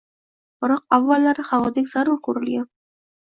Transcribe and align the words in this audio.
Biroq, 0.63 0.79
avvallari 0.97 1.45
havodek 1.49 1.91
zarur 1.93 2.19
ko‘rilgan. 2.29 2.67